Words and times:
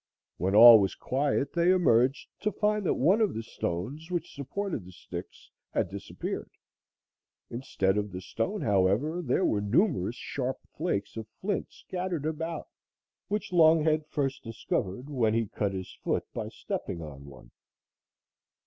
When 0.37 0.55
all 0.55 0.79
was 0.79 0.95
quiet 0.95 1.53
they 1.53 1.69
emerged 1.69 2.27
to 2.39 2.51
find 2.51 2.87
that 2.87 2.95
one 2.95 3.21
of 3.21 3.35
the 3.35 3.43
stones 3.43 4.09
which 4.09 4.33
supported 4.33 4.83
the 4.83 4.91
sticks 4.91 5.51
had 5.75 5.89
disappeared. 5.91 6.49
Instead 7.51 7.99
of 7.99 8.11
the 8.11 8.19
stone, 8.19 8.61
however, 8.61 9.21
there 9.21 9.45
were 9.45 9.61
numerous 9.61 10.15
sharp 10.15 10.57
flakes 10.75 11.17
of 11.17 11.27
flint 11.39 11.71
scattered 11.71 12.25
about, 12.25 12.67
which 13.27 13.51
Longhead 13.53 14.07
first 14.07 14.43
discovered 14.43 15.07
when 15.07 15.35
he 15.35 15.45
cut 15.45 15.71
his 15.73 15.93
foot 16.03 16.23
by 16.33 16.49
stepping 16.49 17.03
on 17.03 17.27
one. 17.27 17.51